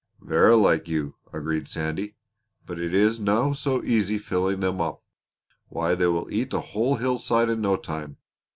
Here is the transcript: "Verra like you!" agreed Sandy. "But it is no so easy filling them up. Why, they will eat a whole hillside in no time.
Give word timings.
"Verra 0.19 0.55
like 0.57 0.87
you!" 0.87 1.13
agreed 1.31 1.67
Sandy. 1.67 2.15
"But 2.65 2.79
it 2.79 2.91
is 2.91 3.19
no 3.19 3.53
so 3.53 3.83
easy 3.83 4.17
filling 4.17 4.59
them 4.59 4.81
up. 4.81 5.03
Why, 5.67 5.93
they 5.93 6.07
will 6.07 6.27
eat 6.33 6.53
a 6.55 6.59
whole 6.61 6.95
hillside 6.95 7.49
in 7.51 7.61
no 7.61 7.75
time. 7.75 8.17